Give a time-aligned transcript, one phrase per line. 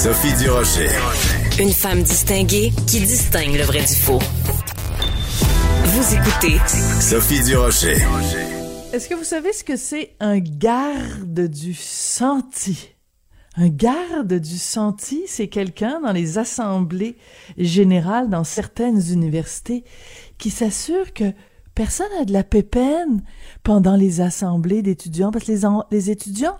[0.00, 0.90] Sophie Durocher.
[1.58, 4.20] Une femme distinguée qui distingue le vrai du faux.
[5.86, 6.56] Vous écoutez
[7.00, 7.96] Sophie Durocher.
[8.92, 12.90] Est-ce que vous savez ce que c'est un garde du senti?
[13.56, 17.16] Un garde du senti, c'est quelqu'un dans les assemblées
[17.56, 19.82] générales dans certaines universités
[20.38, 21.32] qui s'assure que
[21.74, 23.24] personne n'a de la pépène
[23.64, 26.56] pendant les assemblées d'étudiants parce que les, les étudiants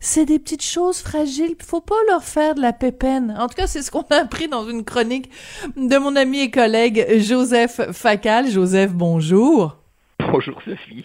[0.00, 3.36] c'est des petites choses fragiles, il faut pas leur faire de la pépène.
[3.38, 5.30] En tout cas, c'est ce qu'on a appris dans une chronique
[5.76, 8.50] de mon ami et collègue Joseph Facal.
[8.50, 9.76] Joseph, bonjour.
[10.18, 11.04] Bonjour Sophie.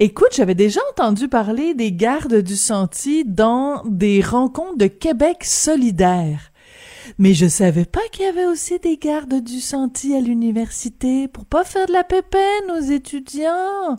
[0.00, 6.50] Écoute, j'avais déjà entendu parler des gardes du sentier dans des rencontres de Québec solidaire.
[7.18, 11.44] Mais je savais pas qu'il y avait aussi des gardes du sentier à l'université pour
[11.44, 13.98] pas faire de la pépène aux étudiants.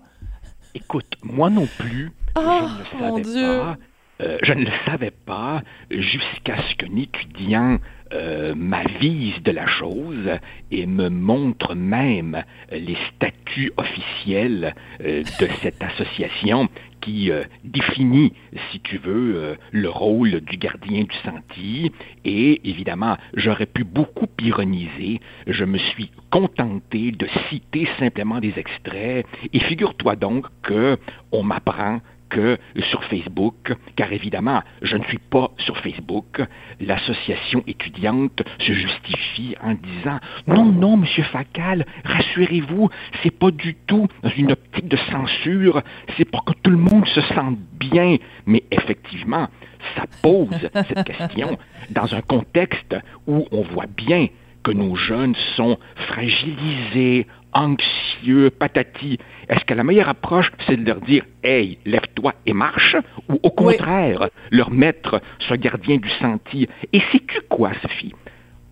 [0.74, 3.60] Écoute, moi non plus, oh, je ne mon savais Dieu.
[3.60, 3.78] pas.
[4.24, 7.78] Euh, je ne le savais pas jusqu'à ce qu'un étudiant
[8.14, 10.30] euh, m'avise de la chose
[10.72, 16.70] et me montre même les statuts officiels euh, de cette association
[17.02, 17.30] qui
[17.66, 18.32] définit,
[18.72, 21.92] si tu veux, le rôle du gardien du sentier.
[22.24, 25.20] Et évidemment, j'aurais pu beaucoup ironiser.
[25.46, 29.26] Je me suis contenté de citer simplement des extraits.
[29.52, 30.98] Et figure-toi donc que
[31.34, 32.00] on m'apprend
[32.34, 32.58] que
[32.90, 36.42] sur Facebook, car évidemment, je ne suis pas sur Facebook,
[36.82, 42.90] l'association étudiante se justifie en disant Non, non, monsieur Facal, rassurez-vous,
[43.22, 45.82] c'est pas du tout dans une optique de censure,
[46.18, 48.18] c'est pour que tout le monde se sente bien.
[48.48, 49.48] Mais effectivement,
[49.96, 51.58] ça pose cette question
[51.92, 52.96] dans un contexte
[53.28, 54.28] où on voit bien
[54.64, 59.18] que nos jeunes sont fragilisés, anxieux, patati.
[59.50, 62.96] Est-ce que la meilleure approche, c'est de leur dire Hey, lève-toi et marche
[63.30, 68.14] ou au contraire, leur mettre ce gardien du sentier Et sais-tu quoi, Sophie?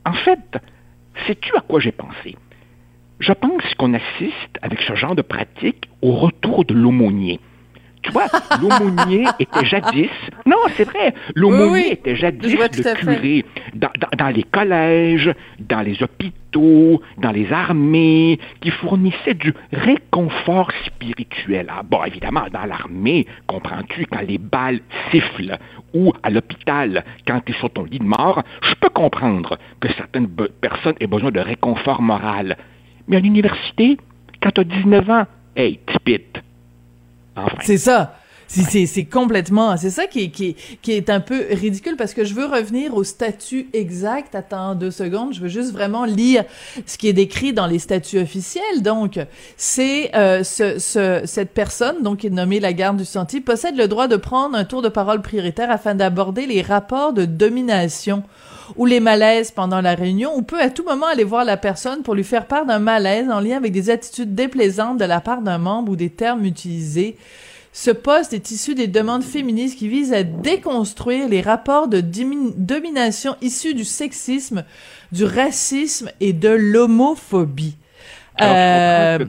[0.06, 0.58] En fait,
[1.28, 2.36] sais-tu à quoi j'ai pensé?
[3.20, 7.40] Je pense qu'on assiste avec ce genre de pratique au retour de l'aumônier.
[8.04, 8.26] Tu vois,
[8.60, 10.10] l'aumônier était jadis.
[10.46, 11.14] Non, c'est vrai.
[11.36, 11.90] L'aumônier Oui, oui.
[11.92, 13.46] était jadis le curé
[13.76, 20.72] dans, dans- dans les collèges, dans les hôpitaux, dans les armées, qui fournissait du réconfort
[20.86, 21.68] spirituel.
[21.70, 24.80] Ah, bon, évidemment, dans l'armée, comprends-tu, quand les balles
[25.12, 25.58] sifflent,
[25.94, 29.90] ou à l'hôpital, quand tu es sur ton lit de mort, je peux comprendre que
[29.94, 30.28] certaines
[30.60, 32.58] personnes aient besoin de réconfort moral.
[33.08, 33.98] Mais à l'université,
[34.42, 35.26] quand tu as 19 ans,
[35.56, 36.22] hey, tipit.
[37.36, 37.56] Enfin.
[37.62, 38.16] C'est ça.
[38.48, 41.96] C'est- C'est c'est complètement, c'est ça qui est, qui, est, qui est un peu ridicule
[41.96, 44.36] parce que je veux revenir au statut exact.
[44.36, 46.44] Attends deux secondes, je veux juste vraiment lire
[46.86, 48.82] ce qui est décrit dans les statuts officiels.
[48.82, 49.18] Donc,
[49.56, 53.78] c'est euh, ce, ce, cette personne, donc qui est nommée la garde du sentier, possède
[53.78, 58.22] le droit de prendre un tour de parole prioritaire afin d'aborder les rapports de domination
[58.78, 62.02] ou les malaises pendant la réunion, ou peut à tout moment aller voir la personne
[62.04, 65.42] pour lui faire part d'un malaise en lien avec des attitudes déplaisantes de la part
[65.42, 67.18] d'un membre ou des termes utilisés.
[67.74, 73.36] Ce poste est issu des demandes féministes qui visent à déconstruire les rapports de domination
[73.42, 74.64] issus du sexisme,
[75.14, 77.76] du racisme et de l'homophobie.
[78.42, 79.20] Euh,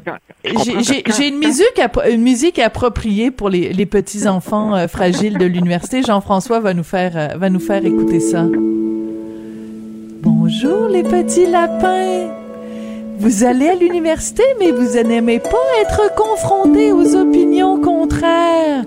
[0.44, 6.02] j'ai- une musique, une musique appropriée pour les, les petits enfants euh, fragiles de l'université.
[6.02, 8.46] Jean-François va nous faire euh, va nous faire écouter ça.
[10.62, 12.28] Bonjour les petits lapins.
[13.18, 18.84] Vous allez à l'université, mais vous n'aimez pas être confronté aux opinions contraires.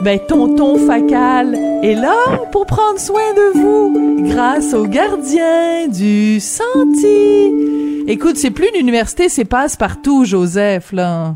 [0.00, 2.16] Ben, tonton Facal est là
[2.50, 8.04] pour prendre soin de vous, grâce au gardien du sentier.
[8.06, 11.34] Écoute, c'est plus l'université, c'est passe-partout, Joseph, là.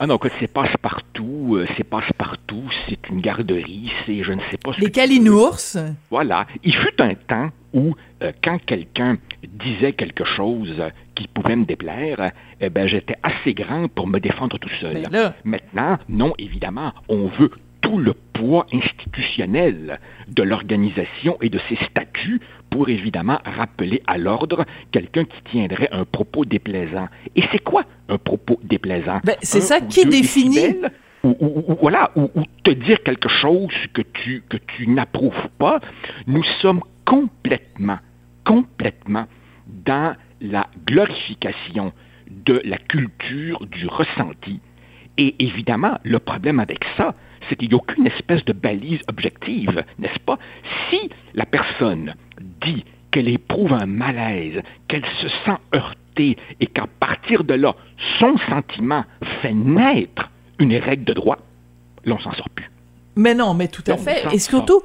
[0.00, 4.72] Ah non, c'est passe-partout, euh, c'est passe-partout, c'est une garderie, c'est je ne sais pas
[4.72, 5.76] ce Les calinours.
[6.10, 6.46] Voilà.
[6.64, 9.18] Il fut un temps où, euh, quand quelqu'un
[9.48, 14.18] disait quelque chose euh, qui pouvait me déplaire, eh ben, j'étais assez grand pour me
[14.18, 15.02] défendre tout seul.
[15.02, 15.34] Ben là.
[15.44, 17.50] Maintenant, non, évidemment, on veut
[17.80, 22.40] tout le poids institutionnel de l'organisation et de ses statuts
[22.70, 27.08] pour évidemment rappeler à l'ordre quelqu'un qui tiendrait un propos déplaisant.
[27.36, 29.20] Et c'est quoi un propos déplaisant?
[29.24, 30.76] Ben, c'est ça qui définit.
[31.24, 35.48] Ou, ou- ou- voilà, ou, ou te dire quelque chose que tu, que tu n'approuves
[35.58, 35.78] pas,
[36.26, 37.98] nous sommes complètement,
[38.44, 39.26] complètement
[39.68, 41.92] dans la glorification
[42.28, 44.60] de la culture du ressenti.
[45.18, 47.14] Et évidemment, le problème avec ça,
[47.48, 50.38] c'est qu'il n'y a aucune espèce de balise objective, n'est-ce pas?
[50.88, 52.14] Si la personne
[52.60, 57.74] dit qu'elle éprouve un malaise, qu'elle se sent heurtée et qu'à partir de là,
[58.18, 59.04] son sentiment
[59.42, 61.38] fait naître une règle de droit,
[62.04, 62.70] là, on s'en sort plus.
[63.16, 64.34] Mais non, mais tout à Donc, fait.
[64.34, 64.82] Et surtout,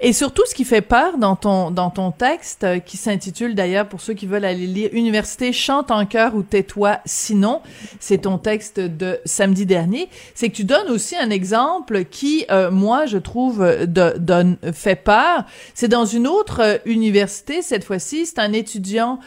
[0.00, 3.88] Et surtout, ce qui fait peur dans ton dans ton texte, euh, qui s'intitule d'ailleurs
[3.88, 7.60] pour ceux qui veulent aller lire Université chante en chœur ou tais-toi sinon,
[8.00, 12.70] c'est ton texte de samedi dernier, c'est que tu donnes aussi un exemple qui, euh,
[12.70, 15.44] moi, je trouve de, donne fait peur.
[15.74, 19.18] C'est dans une autre euh, université cette fois-ci, c'est un étudiant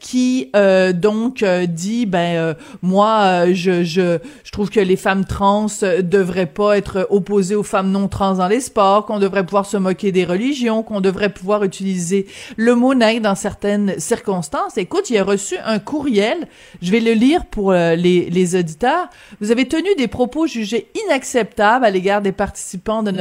[0.00, 0.50] qui
[0.94, 5.66] donc dit ben moi je je je trouve que les femmes trans
[6.02, 9.76] devraient pas être opposées aux femmes non trans dans les sports, qu'on devrait pouvoir se
[9.82, 12.26] moquer des religions, qu'on devrait pouvoir utiliser
[12.56, 14.78] le mot nègre dans certaines circonstances.
[14.78, 16.48] Écoute, il a reçu un courriel,
[16.80, 19.08] je vais le lire pour euh, les, les, auditeurs.
[19.40, 23.12] Vous avez tenu des propos jugés inacceptables à l'égard des participants de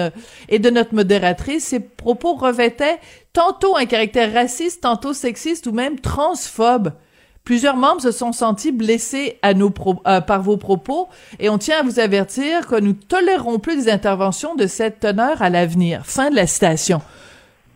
[0.48, 1.66] et de notre modératrice.
[1.66, 3.00] Ces propos revêtaient
[3.34, 6.94] tantôt un caractère raciste, tantôt sexiste ou même transphobe.
[7.44, 11.10] Plusieurs membres se sont sentis blessés euh, par vos propos
[11.40, 15.42] et on tient à vous avertir que nous tolérerons plus des interventions de cette teneur
[15.42, 16.06] à l'avenir.
[16.06, 17.02] Fin de la citation.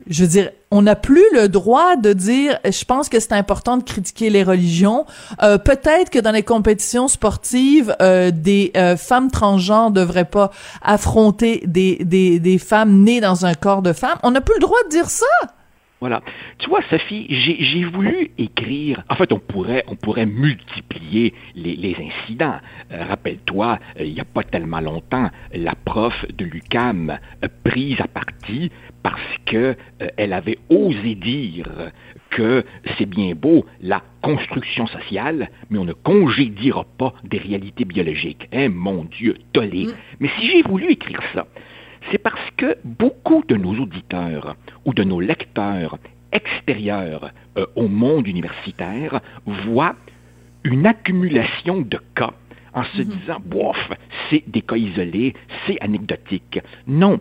[0.07, 3.77] Je veux dire, on n'a plus le droit de dire, je pense que c'est important
[3.77, 5.07] de critiquer les religions.
[5.41, 10.51] Euh, Peut-être que dans les compétitions sportives, euh, des femmes transgenres devraient pas
[10.83, 14.19] affronter des, des, des femmes nées dans un corps de femme.
[14.21, 15.25] On n'a plus le droit de dire ça.
[16.07, 16.21] Voilà.
[16.59, 19.03] Tu vois, Sophie, j'ai voulu écrire.
[19.09, 22.59] En fait, on pourrait, on pourrait multiplier les, incidents.
[22.91, 27.17] Euh, rappelle-toi, euh, il n'y a pas tellement longtemps, la prof de l'UCAM
[27.63, 28.69] prise à partie
[29.01, 31.91] parce que euh, elle avait osé dire
[32.29, 32.63] que
[32.99, 38.47] c'est bien beau la construction sociale, mais on ne congédiera pas des réalités biologiques.
[38.53, 39.87] Hein, mon Dieu, tolé.
[39.87, 39.93] Mm.
[40.19, 41.47] Mais si j'ai voulu écrire ça,
[42.11, 44.55] c'est parce que beaucoup de nos auditeurs
[44.85, 45.97] ou de nos lecteurs
[46.31, 49.95] extérieurs euh, au monde universitaire voient
[50.63, 52.33] une accumulation de cas
[52.73, 53.07] en se mhm.
[53.07, 53.89] disant, bof,
[54.29, 55.33] c'est des cas isolés,
[55.65, 56.59] c'est anecdotique.
[56.87, 57.19] Non,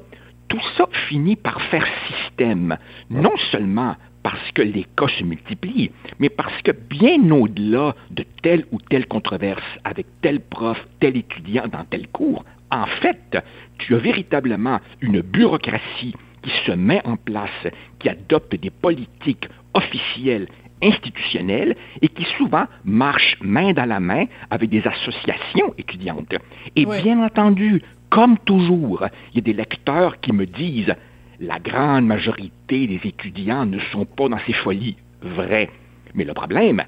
[0.49, 2.77] tout ça finit par faire système,
[3.09, 3.95] non seulement
[4.25, 9.07] parce que les cas se multiplient, mais parce que bien au-delà de telle ou telle
[9.07, 13.43] controverse avec tel prof, tel étudiant dans tel cours, en fait,
[13.79, 17.67] tu as véritablement une bureaucratie qui se met en place,
[17.99, 20.49] qui adopte des politiques officielles
[20.83, 26.35] institutionnelles et qui souvent marche main dans la main avec des associations étudiantes.
[26.77, 30.95] Et bien entendu, comme toujours, il y a des lecteurs qui me disent
[31.41, 34.97] la grande majorité des étudiants ne sont pas dans ces folies.
[35.23, 35.71] Vrai.
[36.15, 36.83] Mais le problème,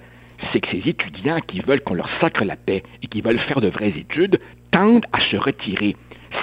[0.53, 3.61] c'est que ces étudiants qui veulent qu'on leur sacre la paix et qui veulent faire
[3.61, 4.39] de vraies études
[4.77, 5.97] tendent à se retirer,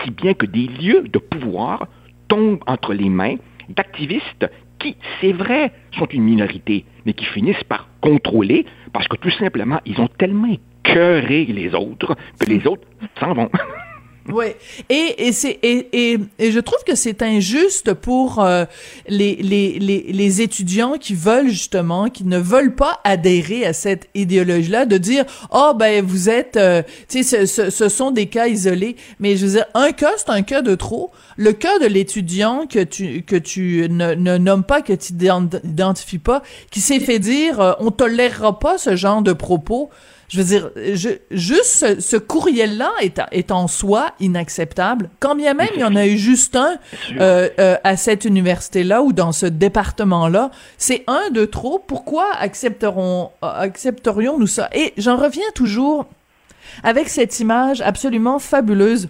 [0.03, 1.87] si bien que des lieux de pouvoir
[2.27, 3.35] tombent entre les mains
[3.69, 4.49] d'activistes
[4.79, 9.79] qui, c'est vrai, sont une minorité, mais qui finissent par contrôler parce que tout simplement,
[9.85, 12.87] ils ont tellement écœuré les autres que les autres
[13.19, 13.51] s'en vont.
[14.31, 14.45] Oui,
[14.89, 18.63] et, et c'est et, et, je trouve que c'est injuste pour euh,
[19.07, 24.07] les, les, les, les étudiants qui veulent justement, qui ne veulent pas adhérer à cette
[24.15, 28.47] idéologie-là, de dire oh ben vous êtes, euh, tu sais, ce, ce, sont des cas
[28.47, 31.11] isolés, mais je veux dire un cas c'est un cas de trop.
[31.35, 36.17] Le cas de l'étudiant que tu que tu ne, ne nommes pas, que tu n'identifies
[36.17, 39.89] pas, qui s'est fait dire euh, on tolérera pas ce genre de propos.
[40.33, 45.11] Je veux dire, je, juste ce, courriel-là est, est, en soi inacceptable.
[45.19, 46.77] Quand bien même il y en a eu juste un
[47.19, 50.49] euh, euh, à cette université-là ou dans ce département-là,
[50.79, 51.77] c'est un de trop.
[51.77, 54.69] Pourquoi accepterons, accepterions-nous ça?
[54.73, 56.07] Et j'en reviens toujours
[56.81, 59.09] avec cette image absolument fabuleuse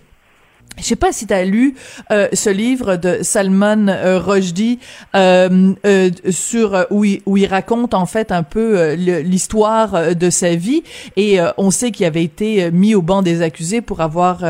[0.77, 1.75] je sais pas si tu as lu
[2.11, 4.79] euh, ce livre de Salman euh, Rushdie
[5.15, 10.29] euh, euh sur euh, où il, où il raconte en fait un peu l'histoire de
[10.29, 10.83] sa vie
[11.15, 14.43] et on sait qu'il avait été mis au banc des accusés pour avoir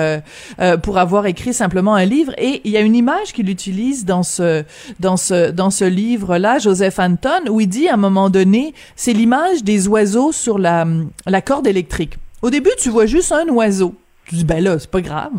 [0.81, 4.23] pour avoir écrit simplement un livre et il y a une image qu'il utilise dans
[4.23, 4.63] ce
[4.99, 8.73] dans ce dans ce livre là Joseph Anton où il dit à un moment donné
[8.95, 10.85] c'est l'image des oiseaux sur la
[11.25, 12.17] la corde électrique.
[12.41, 13.95] Au début tu vois juste un oiseau.
[14.25, 15.31] Tu dis ben là c'est pas grave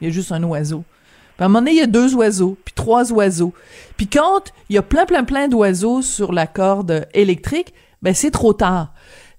[0.00, 0.84] il y a juste un oiseau.
[1.36, 3.52] Puis à un moment donné, il y a deux oiseaux, puis trois oiseaux.
[3.96, 8.30] Puis quand il y a plein, plein, plein d'oiseaux sur la corde électrique, ben c'est
[8.30, 8.92] trop tard.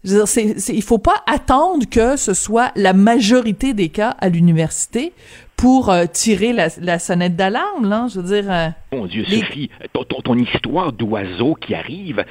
[0.05, 5.11] Je veux faut pas attendre que ce soit la majorité des cas à l'université
[5.59, 8.07] pour euh, tirer la, la sonnette d'alarme, là.
[8.09, 8.49] Je veux dire.
[8.51, 12.23] Euh, Mon Dieu, Sophie, ton, ton, histoire d'oiseau qui arrive,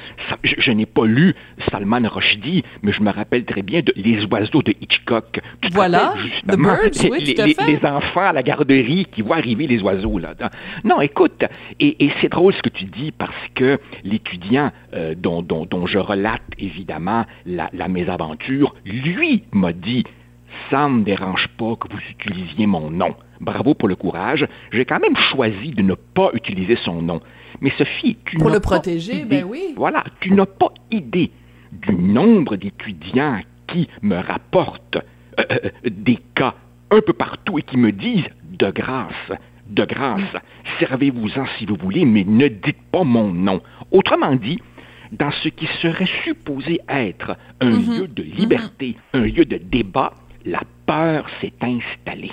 [0.43, 1.35] je, n'ai pas lu
[1.71, 5.41] Salman Rushdie, mais je me rappelle très bien de Les oiseaux de Hitchcock.
[5.73, 6.15] voilà,
[6.49, 10.19] The Birds, oui, les, les, les, enfants à la garderie qui voient arriver les oiseaux,
[10.19, 10.35] là.
[10.85, 11.45] Non, écoute,
[11.81, 15.87] et, et c'est drôle ce que tu dis parce que l'étudiant euh, dont, dont, dont,
[15.87, 20.05] je relate évidemment la, la mésaventure, lui m'a dit
[20.71, 23.15] ça ne me dérange pas que vous utilisiez mon nom.
[23.41, 24.47] Bravo pour le courage.
[24.73, 27.21] J'ai quand même choisi de ne pas utiliser son nom.
[27.61, 29.75] Mais Sophie, tu Pour le protéger, ben oui.
[29.77, 31.31] Voilà, tu n'as pas idée
[31.73, 34.97] du nombre d'étudiants qui me rapportent
[35.39, 36.55] euh, euh, des cas
[36.91, 38.29] un peu partout et qui me disent
[38.59, 39.33] de grâce,
[39.69, 40.21] de grâce,
[40.81, 43.61] servez-vous-en si vous voulez, mais ne dites pas mon nom.
[43.91, 44.59] Autrement dit,
[45.13, 47.99] dans ce qui serait supposé être un Mhm.
[48.01, 50.13] lieu de liberté, un lieu de débat,
[50.45, 52.33] la peur s'est installée.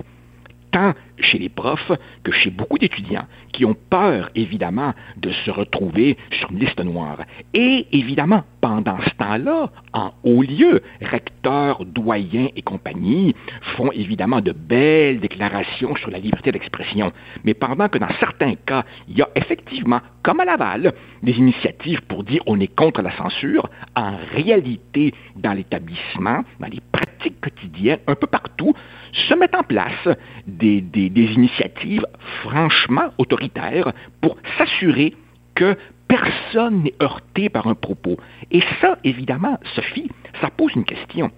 [0.71, 1.91] Tant chez les profs
[2.23, 7.19] que chez beaucoup d'étudiants qui ont peur, évidemment, de se retrouver sur une liste noire.
[7.53, 13.35] Et, évidemment, pendant ce temps-là, en haut lieu, recteurs, doyens et compagnie
[13.77, 17.11] font évidemment de belles déclarations sur la liberté d'expression.
[17.45, 20.93] Mais pendant que dans certains cas, il y a effectivement, comme à Laval,
[21.23, 26.81] des initiatives pour dire on est contre la censure, en réalité, dans l'établissement, dans les
[26.91, 28.73] pratiques quotidiennes, un peu partout,
[29.13, 30.07] se mettent en place
[30.47, 32.05] des, des, des initiatives
[32.43, 33.91] franchement autoritaires
[34.21, 35.13] pour s'assurer
[35.55, 35.77] que
[36.07, 38.17] personne n'est heurté par un propos.
[38.51, 41.31] Et ça, évidemment, Sophie, ça pose une question.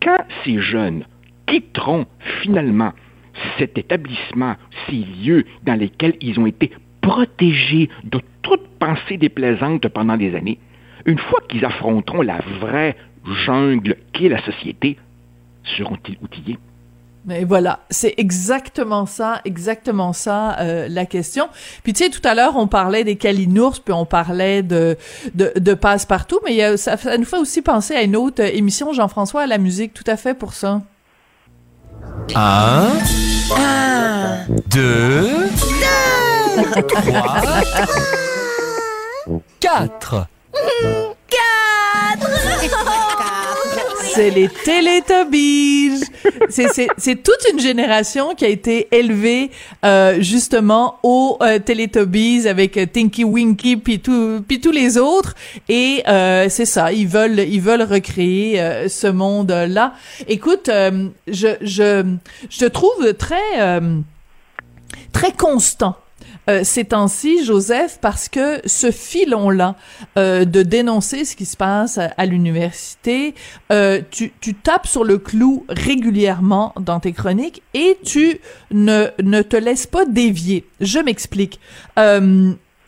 [0.00, 1.04] Quand ces jeunes
[1.46, 2.06] quitteront
[2.42, 2.92] finalement
[3.58, 10.16] cet établissement, ces lieux dans lesquels ils ont été protégés de toute pensée déplaisante pendant
[10.16, 10.58] des années,
[11.06, 12.96] une fois qu'ils affronteront la vraie
[13.44, 14.96] jungle qu'est la société,
[15.76, 16.58] seront-ils outillés?
[17.26, 21.50] Mais voilà, c'est exactement ça, exactement ça euh, la question.
[21.82, 24.96] Puis tu sais, tout à l'heure on parlait des calinours, puis on parlait de
[25.34, 28.16] de, de passe-partout, mais il y a, ça, ça nous fait aussi penser à une
[28.16, 30.80] autre émission Jean-François à la musique, tout à fait pour ça.
[32.34, 32.88] Un,
[34.68, 35.82] deux, trois,
[39.60, 40.26] quatre.
[44.14, 46.04] C'est les Teletubbies.
[46.48, 49.50] C'est toute une génération qui a été élevée
[49.84, 51.58] euh, justement aux euh,
[52.46, 55.34] avec euh, Tinky Winky puis tout puis tous les autres
[55.68, 59.94] et euh, c'est ça, ils veulent ils veulent recréer euh, ce monde-là.
[60.28, 62.16] Écoute, euh, je je
[62.48, 63.80] je te trouve très
[65.12, 65.96] très constant
[66.48, 69.76] euh, ces temps-ci, Joseph, parce que ce filon-là
[70.18, 73.34] euh, de dénoncer ce qui se passe à, l'université,
[73.72, 79.42] euh, tu, tu tapes sur le clou régulièrement dans tes chroniques et tu ne, ne
[79.42, 80.66] te laisses pas dévier.
[80.80, 81.60] Je m'explique.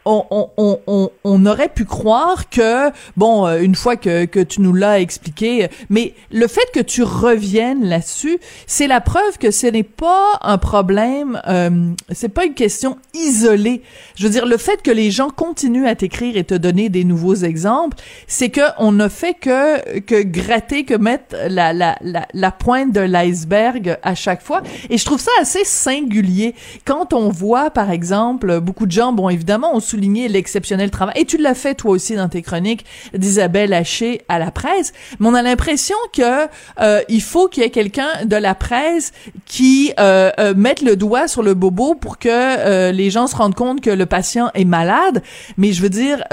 [0.04, 4.60] On, on, on, on, aurait pu croire que, bon, euh, une fois que, que tu
[4.60, 9.68] nous l'as expliqué, mais le fait que tu reviennes là-dessus, c'est la preuve que ce
[9.68, 13.82] n'est pas un problème, euh, c'est pas une question isolée.
[14.16, 17.04] Je veux dire, le fait que les gens continuent à t'écrire et te donner des
[17.04, 22.26] nouveaux exemples, c'est que on ne fait que, que gratter, que mettre la, la, la,
[22.32, 24.62] la pointe de l'iceberg à chaque fois.
[24.90, 26.54] Et je trouve ça assez singulier.
[26.84, 31.14] Quand on voit, par exemple, beaucoup de gens, bon, évidemment, souligner l'exceptionnel travail.
[31.18, 32.84] Et tu l'as fait toi aussi dans tes chroniques
[33.14, 34.92] d'Isabelle Haché à la presse.
[35.18, 36.46] Mais on a l'impression que
[36.80, 39.12] euh, il faut qu'il y ait quelqu'un de la presse
[39.44, 43.54] qui euh, euh, mette le doigt sur le bobo pour que les gens se rendent
[43.54, 45.22] compte que le patient est malade.
[45.58, 46.24] Mais je veux dire,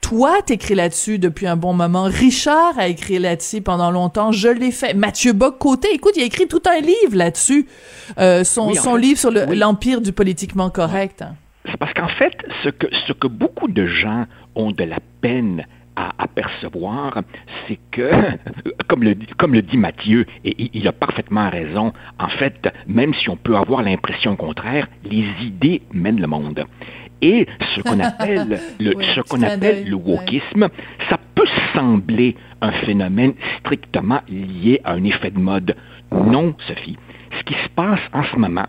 [0.00, 2.04] toi, t'écris là-dessus depuis un bon moment.
[2.04, 4.32] Richard a écrit là-dessus pendant longtemps.
[4.32, 4.94] Je l'ai fait.
[4.94, 7.66] Mathieu Bock-Côté, écoute, il a écrit tout un livre là-dessus.
[8.44, 9.56] Son, Oui, son livre sur le- oui.
[9.56, 11.24] l'empire du politiquement correct.
[11.70, 15.64] C'est parce qu'en fait, ce que, ce que beaucoup de gens ont de la peine
[15.96, 17.18] à apercevoir,
[17.66, 18.10] c'est que,
[18.88, 23.28] comme le, comme le dit Mathieu, et il- a parfaitement raison, en fait, même si
[23.28, 26.64] on peut avoir l'impression contraire, les idées mènent le monde.
[27.22, 30.12] Et ce qu'on appelle le, Oui, ce qu'on appelle le ouais.
[30.18, 30.68] wokisme,
[31.10, 35.76] ça peut sembler un phénomène strictement lié à un effet de mode.
[36.12, 36.96] Non, Sophie.
[37.38, 38.66] Ce qui se passe en ce moment,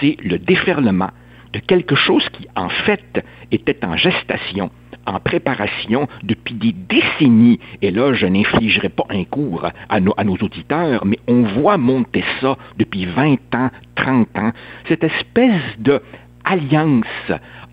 [0.00, 1.10] c'est le déferlement
[1.52, 4.70] de quelque chose qui, en fait, était en gestation,
[5.06, 7.60] en préparation depuis des décennies.
[7.82, 11.78] Et là, je n'infligerai pas un cours à nos, à nos auditeurs, mais on voit
[11.78, 14.52] monter ça depuis 20 ans, 30 ans,
[14.88, 16.02] cette espèce de
[16.44, 17.32] alliance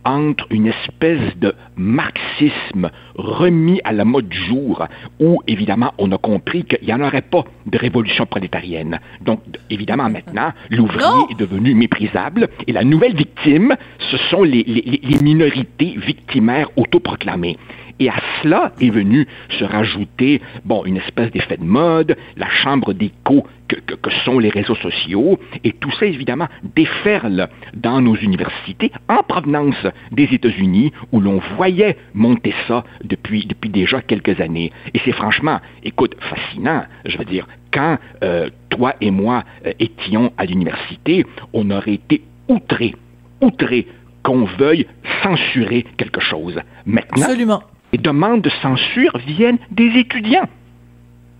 [0.09, 4.85] entre une espèce de marxisme remis à la mode jour,
[5.19, 8.99] où évidemment on a compris qu'il n'y en aurait pas de révolution prolétarienne.
[9.21, 13.75] Donc évidemment maintenant, l'ouvrier est devenu méprisable et la nouvelle victime,
[14.11, 17.57] ce sont les- les minorités victimaires autoproclamées.
[17.99, 19.27] Et à cela est venu
[19.57, 24.49] se rajouter, bon, une espèce d'effet de mode, la chambre d'écho que, que, sont les
[24.49, 31.19] réseaux sociaux, et tout ça, évidemment, déferle dans nos universités en provenance des États-Unis, où
[31.19, 34.71] l'on voyait monter ça depuis, depuis déjà quelques années.
[34.93, 36.83] Et c'est franchement, écoute, fascinant.
[37.05, 42.23] Je veux dire, quand euh, toi et moi euh, étions à l'université, on aurait été
[42.47, 42.95] outrés,
[43.41, 43.87] outrés
[44.23, 44.87] qu'on veuille
[45.23, 46.59] censurer quelque chose.
[46.85, 47.63] Maintenant, Absolument.
[47.91, 50.47] Les demandes de censure viennent des étudiants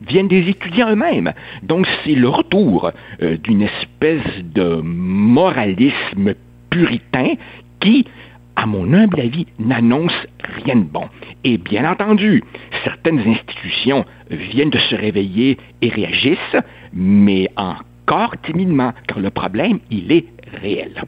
[0.02, 1.34] viennent des étudiants eux-mêmes.
[1.64, 2.92] Donc c'est le retour
[3.22, 6.36] euh, d'une espèce de moralisme
[6.70, 7.34] puritain
[7.80, 8.06] qui,
[8.56, 10.14] à mon humble avis, n'annonce
[10.64, 11.08] rien de bon.
[11.44, 12.44] Et bien entendu,
[12.84, 16.58] certaines institutions viennent de se réveiller et réagissent,
[16.94, 20.26] mais encore timidement, car le problème, il est
[20.62, 21.04] réel.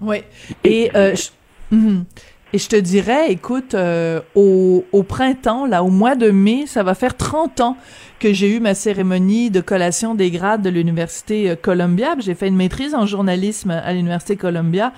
[0.00, 0.18] Oui.
[0.64, 1.30] Et, euh, je...
[1.74, 2.04] Mhm.
[2.54, 6.82] Et je te dirais, écoute, euh, au, au, printemps, là, au mois de mai, ça
[6.82, 7.76] va faire 30 ans
[8.18, 12.14] que j'ai eu ma cérémonie de collation des grades de l'université euh, Columbia.
[12.18, 14.92] J'ai fait une maîtrise en journalisme à l'université Columbia.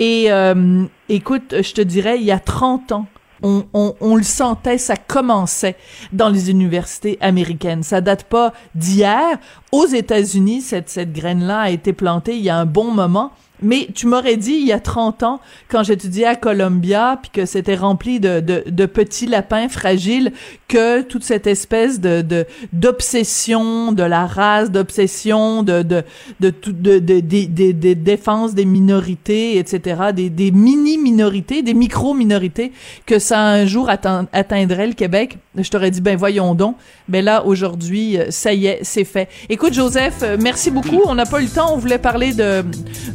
[0.00, 3.06] Et euh, écoute, je te dirais, il y a 30 ans,
[3.42, 5.76] on, on, on, le sentait, ça commençait
[6.12, 7.84] dans les universités américaines.
[7.84, 9.38] Ça date pas d'hier.
[9.72, 13.32] Aux États-Unis, cette, cette graine-là a été plantée il y a un bon moment.
[13.62, 17.46] Mais tu m'aurais dit il y a 30 ans, quand j'étudiais à Columbia, puis que
[17.46, 20.32] c'était rempli de, de, de, petits lapins fragiles,
[20.68, 22.24] que toute cette espèce de
[22.72, 26.04] d'obsession de, la race, d'obsession de de
[26.40, 32.72] de, de, de, de, de, défense des minorités, etc., des, des mini-minorités, des micro-minorités,
[33.06, 36.76] que ça un jour atteindrait le Québec, je t'aurais dit, ben voyons donc.
[37.08, 39.28] Ben là, aujourd'hui, ça y est, c'est fait.
[39.48, 41.00] Écoute, Joseph, merci beaucoup.
[41.06, 42.64] On n'a pas eu le temps, on voulait parler de...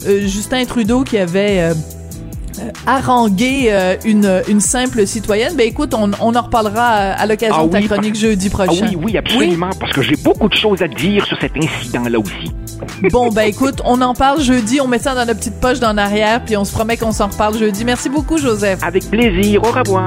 [0.08, 1.74] Euh, Justin Trudeau qui avait euh,
[2.88, 5.56] harangué euh, une, une simple citoyenne.
[5.56, 8.86] Ben écoute, on, on en reparlera à, l'occasion ah de ta chronique jeudi prochain.
[8.86, 9.78] Ah oui, oui, absolument, oui?
[9.80, 12.52] parce que j'ai beaucoup de choses à dire sur cet incident-là aussi.
[13.12, 15.98] Bon, ben écoute, on en parle jeudi, on met ça dans notre petite poche d'en
[15.98, 17.86] arrière, puis on se promet qu'on s'en reparle jeudi.
[17.86, 18.80] Merci beaucoup, Joseph.
[18.82, 20.06] Avec plaisir, au revoir.